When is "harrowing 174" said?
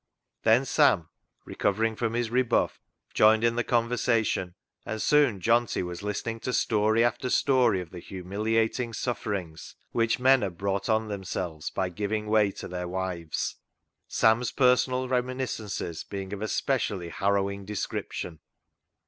17.09-17.59